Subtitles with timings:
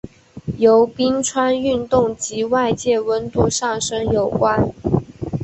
[0.57, 4.73] 由冰川运动及外界温度上升有关。